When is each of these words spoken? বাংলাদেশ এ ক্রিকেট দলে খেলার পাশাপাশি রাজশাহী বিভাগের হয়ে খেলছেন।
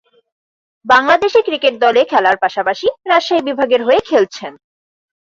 বাংলাদেশ 0.85 1.31
এ 1.35 1.41
ক্রিকেট 1.47 1.73
দলে 1.83 2.01
খেলার 2.11 2.37
পাশাপাশি 2.37 2.87
রাজশাহী 3.09 3.41
বিভাগের 3.49 3.81
হয়ে 3.83 4.01
খেলছেন। 4.09 4.53